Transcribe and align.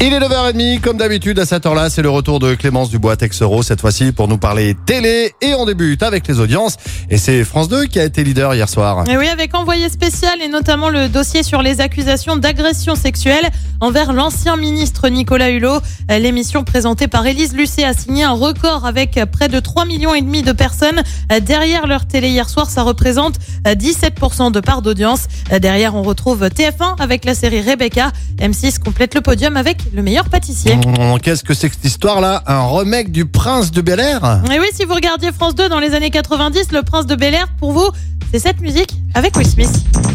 Il 0.00 0.14
est 0.14 0.20
9h30, 0.20 0.80
comme 0.80 0.96
d'habitude 0.96 1.40
à 1.40 1.44
cette 1.44 1.66
heure-là, 1.66 1.90
c'est 1.90 2.02
le 2.02 2.08
retour 2.08 2.38
de 2.38 2.54
Clémence 2.54 2.88
Dubois 2.88 3.16
Texero, 3.16 3.64
cette 3.64 3.80
fois-ci 3.80 4.12
pour 4.12 4.28
nous 4.28 4.38
parler 4.38 4.76
télé 4.86 5.32
et 5.40 5.54
on 5.54 5.66
débute 5.66 6.04
avec 6.04 6.28
les 6.28 6.38
audiences 6.38 6.76
et 7.10 7.18
c'est 7.18 7.42
France 7.42 7.68
2 7.68 7.86
qui 7.86 7.98
a 7.98 8.04
été 8.04 8.22
leader 8.22 8.54
hier 8.54 8.68
soir. 8.68 9.02
Et 9.10 9.16
oui, 9.16 9.26
avec 9.26 9.56
envoyé 9.56 9.88
spécial 9.88 10.40
et 10.40 10.46
notamment 10.46 10.88
le 10.88 11.08
dossier 11.08 11.42
sur 11.42 11.62
les 11.62 11.80
accusations 11.80 12.36
d'agression 12.36 12.94
sexuelle 12.94 13.50
envers 13.80 14.12
l'ancien 14.12 14.56
ministre 14.56 15.08
Nicolas 15.08 15.50
Hulot. 15.50 15.80
L'émission 16.08 16.62
présentée 16.62 17.08
par 17.08 17.26
Élise 17.26 17.54
Lucet 17.54 17.82
a 17.82 17.92
signé 17.92 18.22
un 18.22 18.32
record 18.32 18.86
avec 18.86 19.18
près 19.32 19.48
de 19.48 19.58
3 19.58 19.84
millions 19.84 20.14
et 20.14 20.22
demi 20.22 20.42
de 20.42 20.52
personnes 20.52 21.02
derrière 21.42 21.88
leur 21.88 22.06
télé 22.06 22.28
hier 22.28 22.48
soir. 22.48 22.70
Ça 22.70 22.82
représente 22.82 23.34
euh, 23.66 23.74
17% 23.74 24.52
de 24.52 24.60
part 24.60 24.80
d'audience. 24.80 25.26
Derrière, 25.60 25.96
on 25.96 26.02
retrouve 26.02 26.44
TF1 26.44 27.00
avec 27.00 27.24
la 27.24 27.34
série 27.34 27.60
Rebecca. 27.60 28.12
M6 28.38 28.78
complète 28.78 29.16
le 29.16 29.22
podium 29.22 29.56
avec 29.56 29.87
le 29.92 30.02
meilleur 30.02 30.28
pâtissier. 30.28 30.76
Mmh, 30.76 31.18
Qu'est-ce 31.22 31.44
que 31.44 31.54
c'est 31.54 31.68
que 31.68 31.74
cette 31.74 31.84
histoire-là 31.84 32.42
Un 32.46 32.66
remake 32.66 33.10
du 33.12 33.26
Prince 33.26 33.70
de 33.70 33.80
Bel 33.80 34.00
Air 34.00 34.42
Et 34.52 34.58
oui, 34.58 34.66
si 34.74 34.84
vous 34.84 34.94
regardiez 34.94 35.32
France 35.32 35.54
2 35.54 35.68
dans 35.68 35.80
les 35.80 35.94
années 35.94 36.10
90, 36.10 36.72
le 36.72 36.82
prince 36.82 37.06
de 37.06 37.14
Bel 37.14 37.34
Air, 37.34 37.46
pour 37.58 37.72
vous, 37.72 37.90
c'est 38.30 38.38
cette 38.38 38.60
musique 38.60 38.94
avec 39.14 39.36
Will 39.36 39.46
Smith. 39.46 39.70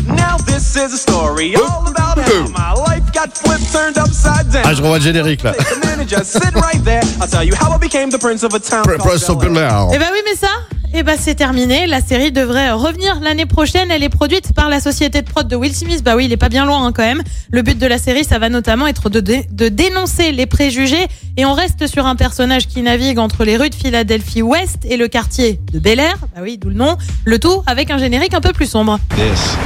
Now 0.08 0.38
this 0.45 0.76
is 0.76 0.94
a 0.94 0.98
story 0.98 1.55
all 1.55 1.88
about 1.88 2.20
how 2.20 2.48
my 2.50 2.73
life 2.88 3.12
got 3.14 3.36
flipped, 3.36 3.72
turned 3.72 3.98
upside 3.98 4.50
down. 4.52 4.64
Ah, 4.66 4.73
je 4.73 4.81
revois 4.81 5.00
le 5.00 5.04
générique 5.04 5.44
là. 5.44 5.54
Take 5.54 5.67
a 5.84 5.95
minute, 5.95 6.09
just 6.09 6.31
sit 6.34 6.53
right 6.55 6.84
there. 6.84 7.02
I'll 7.22 7.28
tell 7.28 7.44
you 7.44 7.55
how 7.55 7.73
I 7.76 7.80
became 7.80 8.09
the 8.12 8.20
prince 8.20 8.44
of 8.44 8.52
Bel. 8.52 9.58
Air. 9.58 9.88
Eh 9.94 9.98
ben 9.98 10.08
oui, 10.12 10.20
mais 10.26 10.36
ça, 10.36 10.50
eh 10.93 11.03
ben 11.03 11.15
c'est 11.20 11.35
terminé. 11.35 11.88
La 11.88 12.02
série 12.02 12.31
devrait 12.31 12.71
revenir 12.71 13.20
l'année 13.21 13.45
prochaine. 13.45 13.89
Elle 13.91 14.03
est 14.03 14.09
produite 14.09 14.53
par 14.53 14.69
la 14.69 14.80
société 14.80 15.22
de 15.22 15.27
prod 15.30 15.47
de 15.47 15.55
Will 15.55 15.73
Smith. 15.75 16.03
Bah 16.03 16.16
oui, 16.16 16.25
il 16.25 16.31
est 16.31 16.38
pas 16.38 16.50
bien 16.50 16.66
loin 16.66 16.85
hein, 16.85 16.91
quand 16.94 17.03
même. 17.03 17.22
Le 17.52 17.61
but 17.61 17.77
de 17.77 17.88
la 17.88 17.97
série, 17.97 18.23
ça 18.23 18.39
va 18.39 18.50
notamment 18.50 18.88
être 18.88 19.09
de, 19.09 19.19
dé- 19.19 19.45
de 19.52 19.69
dénoncer 19.69 20.31
les 20.31 20.45
préjugés. 20.45 21.08
Et 21.38 21.45
on 21.45 21.53
reste 21.53 21.88
sur 21.88 22.05
un 22.05 22.16
personnage 22.16 22.67
qui 22.67 22.81
navigue 22.81 23.19
entre 23.19 23.44
les 23.44 23.58
rues 23.58 23.69
de 23.69 23.75
Philadelphie 23.75 24.41
Ouest 24.41 24.85
et 24.85 24.97
le 24.97 25.08
quartier 25.08 25.59
de 25.72 25.80
Bel 25.80 26.00
Air. 26.00 26.16
Bah 26.35 26.41
oui, 26.44 26.58
d'où 26.58 26.69
le 26.69 26.75
nom. 26.75 26.95
Le 27.25 27.39
tout 27.39 27.63
avec 27.66 27.89
un 27.91 27.97
générique 27.97 28.33
un 28.33 28.41
peu 28.41 28.52
plus 28.53 28.67
sombre. 28.67 29.00
This 29.16 29.57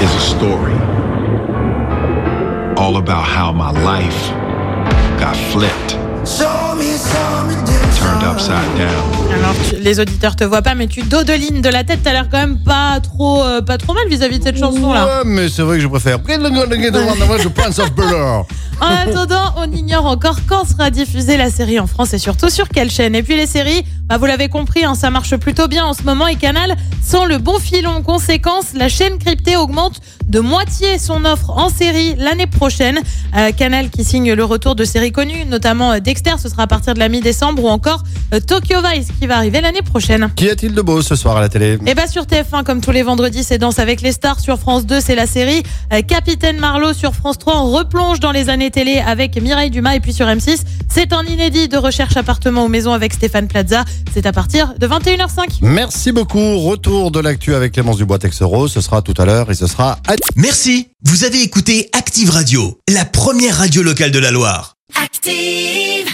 is 0.00 0.06
a 0.16 0.20
story 0.20 0.72
all 2.76 2.96
about 2.96 3.24
how 3.24 3.52
my 3.52 3.70
life 3.84 4.32
got 5.20 5.36
flipped, 5.52 5.96
turned 6.24 6.61
upside 8.32 8.54
down. 8.76 9.34
Alors, 9.34 9.54
tu- 9.68 9.76
les 9.76 10.00
auditeurs 10.00 10.36
te 10.36 10.44
voient 10.44 10.62
pas, 10.62 10.74
mais 10.74 10.86
tu 10.86 11.02
dodelines 11.02 11.60
de 11.62 11.68
la 11.68 11.84
tête. 11.84 12.00
T'as 12.02 12.12
l'air 12.12 12.28
quand 12.30 12.38
même 12.38 12.58
pas 12.62 13.00
trop, 13.00 13.42
euh, 13.42 13.60
pas 13.62 13.78
trop 13.78 13.94
mal 13.94 14.08
vis-à-vis 14.08 14.38
de 14.38 14.44
cette 14.44 14.58
chanson 14.58 14.92
là. 14.92 15.04
Ouais, 15.06 15.22
mais 15.26 15.48
c'est 15.48 15.62
vrai 15.62 15.76
que 15.76 15.82
je 15.82 15.88
préfère. 15.88 16.18
En 18.80 18.86
attendant, 19.10 19.54
on 19.58 19.70
ignore 19.70 20.06
encore 20.06 20.36
quand 20.48 20.64
sera 20.66 20.90
diffusée 20.90 21.36
la 21.36 21.50
série 21.50 21.78
en 21.78 21.86
France 21.86 22.14
et 22.14 22.18
surtout 22.18 22.48
sur 22.50 22.68
quelle 22.68 22.90
chaîne. 22.90 23.14
Et 23.14 23.22
puis 23.22 23.36
les 23.36 23.46
séries, 23.46 23.84
bah 24.06 24.16
vous 24.18 24.26
l'avez 24.26 24.48
compris, 24.48 24.84
hein, 24.84 24.94
ça 24.96 25.08
marche 25.10 25.36
plutôt 25.36 25.68
bien 25.68 25.84
en 25.84 25.92
ce 25.94 26.02
moment 26.02 26.26
et 26.26 26.34
Canal 26.36 26.74
sans 27.00 27.24
le 27.24 27.38
bon 27.38 27.58
filon. 27.60 28.02
Conséquence, 28.02 28.72
la 28.74 28.88
chaîne 28.88 29.18
cryptée 29.18 29.56
augmente 29.56 30.00
de 30.32 30.40
moitié 30.40 30.98
son 30.98 31.26
offre 31.26 31.50
en 31.50 31.68
série 31.68 32.14
l'année 32.16 32.46
prochaine. 32.46 32.98
Euh, 33.36 33.52
Canal 33.52 33.90
qui 33.90 34.02
signe 34.02 34.32
le 34.32 34.44
retour 34.44 34.74
de 34.74 34.84
séries 34.84 35.12
connues, 35.12 35.44
notamment 35.46 35.92
euh, 35.92 36.00
Dexter, 36.00 36.36
ce 36.42 36.48
sera 36.48 36.62
à 36.62 36.66
partir 36.66 36.94
de 36.94 36.98
la 36.98 37.10
mi-décembre 37.10 37.62
ou 37.62 37.68
encore 37.68 38.02
euh, 38.32 38.40
Tokyo 38.40 38.78
Vice 38.82 39.08
qui 39.20 39.26
va 39.26 39.36
arriver 39.36 39.60
l'année 39.60 39.82
prochaine. 39.82 40.30
Qu'y 40.34 40.48
a-t-il 40.48 40.74
de 40.74 40.80
beau 40.80 41.02
ce 41.02 41.16
soir 41.16 41.36
à 41.36 41.42
la 41.42 41.50
télé? 41.50 41.78
Et 41.86 41.94
bah 41.94 42.06
sur 42.06 42.22
TF1 42.24 42.64
comme 42.64 42.80
tous 42.80 42.92
les 42.92 43.02
vendredis 43.02 43.44
c'est 43.44 43.58
Danse 43.58 43.78
avec 43.78 44.00
les 44.00 44.12
stars 44.12 44.40
sur 44.40 44.58
France 44.58 44.86
2 44.86 45.00
c'est 45.00 45.14
la 45.14 45.26
série 45.26 45.62
Capitaine 46.08 46.58
Marlowe 46.58 46.94
sur 46.94 47.14
France 47.14 47.38
3 47.38 47.60
on 47.60 47.70
replonge 47.70 48.18
dans 48.18 48.32
les 48.32 48.48
années 48.48 48.70
télé 48.70 49.02
avec 49.06 49.40
Mireille 49.40 49.70
Dumas 49.70 49.94
et 49.94 50.00
puis 50.00 50.14
sur 50.14 50.26
M6 50.26 50.60
c'est 50.92 51.12
un 51.12 51.24
inédit 51.24 51.68
de 51.68 51.76
recherche 51.76 52.16
appartement 52.16 52.64
ou 52.64 52.68
maison 52.68 52.92
avec 52.92 53.12
Stéphane 53.12 53.48
Plaza 53.48 53.84
c'est 54.12 54.26
à 54.26 54.32
partir 54.32 54.74
de 54.78 54.86
21h05 54.86 55.58
Merci 55.62 56.12
beaucoup. 56.12 56.58
Retour 56.60 57.10
de 57.10 57.20
l'actu 57.20 57.54
avec 57.54 57.72
Clémence 57.72 57.96
Dubois 57.96 58.18
Texero. 58.18 58.68
Ce 58.68 58.80
sera 58.80 59.02
tout 59.02 59.14
à 59.16 59.24
l'heure 59.24 59.50
et 59.50 59.54
ce 59.54 59.66
sera 59.66 59.98
à 60.06 60.14
Merci, 60.36 60.88
vous 61.04 61.24
avez 61.24 61.42
écouté 61.42 61.88
Active 61.92 62.30
Radio, 62.30 62.78
la 62.88 63.04
première 63.04 63.56
radio 63.58 63.82
locale 63.82 64.10
de 64.10 64.18
la 64.18 64.30
Loire. 64.30 64.76
Active. 65.02 66.12